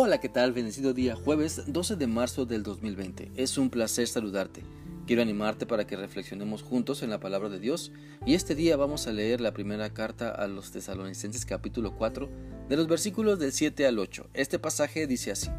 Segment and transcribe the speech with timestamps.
[0.00, 0.52] Hola, ¿qué tal?
[0.52, 3.32] Bendecido día, jueves 12 de marzo del 2020.
[3.34, 4.62] Es un placer saludarte.
[5.08, 7.90] Quiero animarte para que reflexionemos juntos en la palabra de Dios
[8.24, 12.28] y este día vamos a leer la primera carta a los tesalonicenses capítulo 4
[12.68, 14.28] de los versículos del 7 al 8.
[14.34, 15.50] Este pasaje dice así,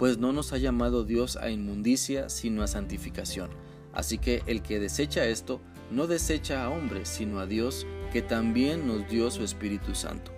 [0.00, 3.50] Pues no nos ha llamado Dios a inmundicia sino a santificación.
[3.92, 5.60] Así que el que desecha esto
[5.92, 10.32] no desecha a hombres sino a Dios que también nos dio su Espíritu Santo.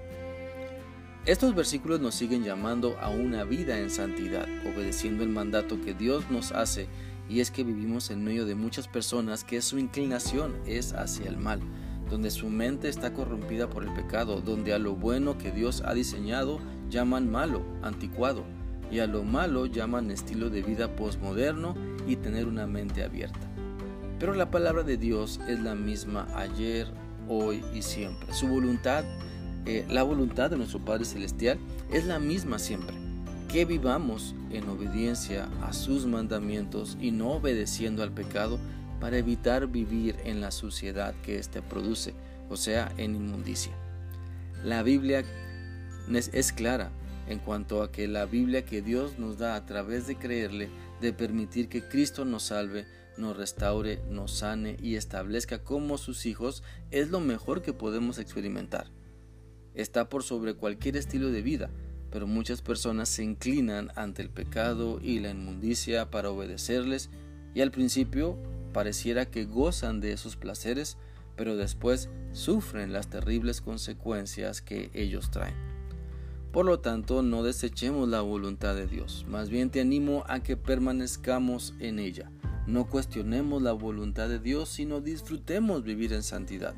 [1.27, 6.31] Estos versículos nos siguen llamando a una vida en santidad, obedeciendo el mandato que Dios
[6.31, 6.87] nos hace,
[7.29, 11.37] y es que vivimos en medio de muchas personas que su inclinación es hacia el
[11.37, 11.61] mal,
[12.09, 15.95] donde su mente está corrompida por el pecado, donde a lo bueno que Dios ha
[15.95, 18.45] diseñado llaman malo, anticuado,
[18.93, 21.75] y a lo malo llaman estilo de vida posmoderno
[22.07, 23.51] y tener una mente abierta.
[24.21, 26.87] Pero la palabra de Dios es la misma ayer,
[27.29, 28.33] hoy y siempre.
[28.33, 29.05] Su voluntad
[29.67, 31.59] eh, la voluntad de nuestro Padre Celestial
[31.93, 32.95] es la misma siempre,
[33.49, 38.61] que vivamos en obediencia a sus mandamientos y no obedeciendo al pecado
[39.01, 42.15] para evitar vivir en la suciedad que éste produce,
[42.49, 43.73] o sea, en inmundicia.
[44.63, 45.25] La Biblia
[46.33, 46.93] es clara
[47.27, 50.69] en cuanto a que la Biblia que Dios nos da a través de creerle,
[51.01, 52.87] de permitir que Cristo nos salve,
[53.19, 58.96] nos restaure, nos sane y establezca como sus hijos, es lo mejor que podemos experimentar
[59.77, 61.71] está por sobre cualquier estilo de vida,
[62.11, 67.11] pero muchas personas se inclinan ante el pecado y la inmundicia para obedecerles
[67.55, 68.39] y al principio
[68.73, 70.97] pareciera que gozan de esos placeres,
[71.37, 75.55] pero después sufren las terribles consecuencias que ellos traen.
[76.53, 80.57] Por lo tanto, no desechemos la voluntad de Dios, más bien te animo a que
[80.57, 82.31] permanezcamos en ella.
[82.67, 86.75] No cuestionemos la voluntad de Dios, sino disfrutemos vivir en santidad.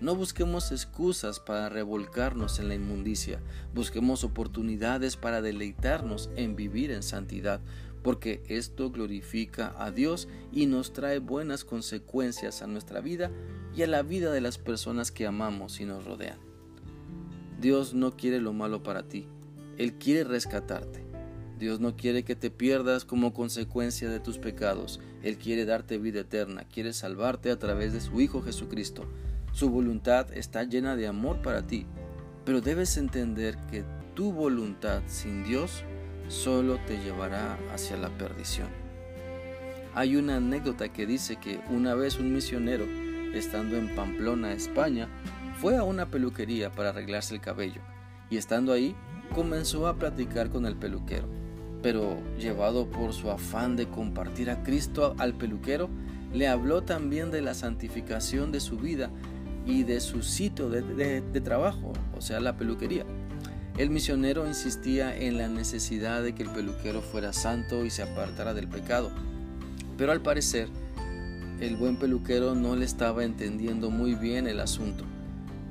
[0.00, 3.40] No busquemos excusas para revolcarnos en la inmundicia,
[3.74, 7.60] busquemos oportunidades para deleitarnos en vivir en santidad,
[8.02, 13.30] porque esto glorifica a Dios y nos trae buenas consecuencias a nuestra vida
[13.76, 16.38] y a la vida de las personas que amamos y nos rodean.
[17.60, 19.26] Dios no quiere lo malo para ti,
[19.76, 21.04] Él quiere rescatarte.
[21.58, 26.20] Dios no quiere que te pierdas como consecuencia de tus pecados, Él quiere darte vida
[26.20, 29.06] eterna, quiere salvarte a través de su Hijo Jesucristo.
[29.52, 31.86] Su voluntad está llena de amor para ti,
[32.44, 33.84] pero debes entender que
[34.14, 35.84] tu voluntad sin Dios
[36.28, 38.68] solo te llevará hacia la perdición.
[39.94, 42.84] Hay una anécdota que dice que una vez un misionero,
[43.34, 45.08] estando en Pamplona, España,
[45.60, 47.80] fue a una peluquería para arreglarse el cabello
[48.30, 48.94] y estando ahí
[49.34, 51.28] comenzó a platicar con el peluquero.
[51.82, 55.88] Pero llevado por su afán de compartir a Cristo al peluquero,
[56.32, 59.10] le habló también de la santificación de su vida
[59.66, 63.04] y de su sitio de, trabajo, o sea, la peluquería.
[63.76, 68.52] El misionero insistía en la necesidad de que el peluquero fuera santo y se apartara
[68.52, 69.10] del pecado.
[69.96, 70.68] Pero al parecer,
[71.60, 75.04] el buen peluquero no le estaba entendiendo muy bien el asunto.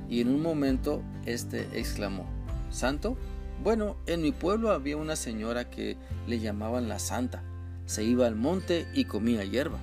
[0.08, 2.26] Y en un momento, este exclamó,
[2.70, 3.16] ¿Santo?
[3.62, 5.96] Bueno, en mi pueblo había una señora que
[6.26, 7.42] le llamaban la santa.
[7.84, 9.78] Se iba al monte y comía hierba.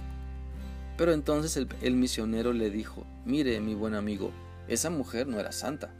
[0.98, 4.32] Pero entonces el, misionero le dijo, mire mi buen amigo,
[4.68, 5.94] esa mujer no era santa,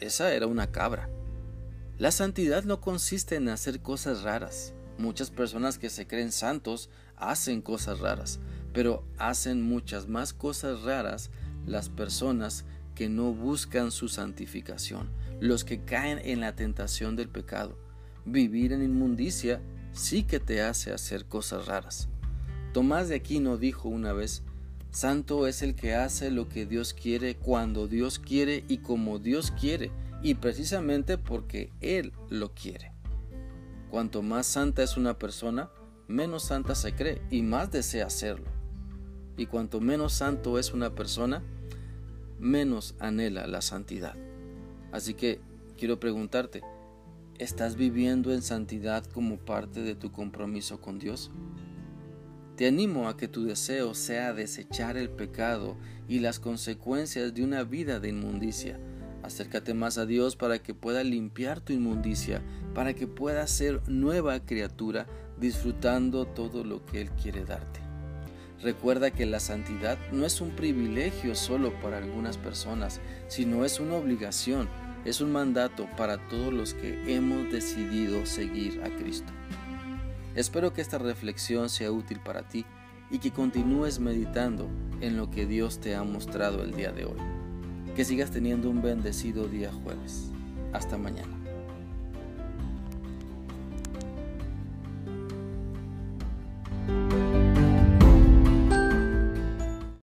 [0.00, 1.08] esa era una cabra.
[1.96, 4.74] La santidad no consiste en hacer cosas raras.
[4.98, 8.38] Muchas personas que se creen santos hacen cosas raras,
[8.72, 11.30] pero hacen muchas más cosas raras
[11.66, 15.08] las personas que no buscan su santificación,
[15.40, 17.78] los que caen en la tentación del pecado.
[18.24, 19.60] Vivir en inmundicia
[19.92, 22.08] sí que te hace hacer cosas raras.
[22.74, 24.42] Tomás de Aquino dijo una vez,
[24.90, 29.52] Santo es el que hace lo que Dios quiere cuando Dios quiere y como Dios
[29.52, 29.92] quiere,
[30.24, 32.90] y precisamente porque Él lo quiere.
[33.92, 35.70] Cuanto más santa es una persona,
[36.08, 38.50] menos santa se cree y más desea serlo.
[39.36, 41.44] Y cuanto menos santo es una persona,
[42.40, 44.16] menos anhela la santidad.
[44.90, 45.40] Así que
[45.78, 46.64] quiero preguntarte,
[47.38, 51.30] ¿estás viviendo en santidad como parte de tu compromiso con Dios?
[52.56, 57.64] Te animo a que tu deseo sea desechar el pecado y las consecuencias de una
[57.64, 58.78] vida de inmundicia.
[59.24, 62.42] Acércate más a Dios para que pueda limpiar tu inmundicia,
[62.72, 67.80] para que puedas ser nueva criatura disfrutando todo lo que Él quiere darte.
[68.62, 73.96] Recuerda que la santidad no es un privilegio solo para algunas personas, sino es una
[73.96, 74.68] obligación,
[75.04, 79.32] es un mandato para todos los que hemos decidido seguir a Cristo.
[80.34, 82.64] Espero que esta reflexión sea útil para ti
[83.10, 84.68] y que continúes meditando
[85.00, 87.18] en lo que Dios te ha mostrado el día de hoy.
[87.94, 90.30] Que sigas teniendo un bendecido día jueves.
[90.72, 91.43] Hasta mañana.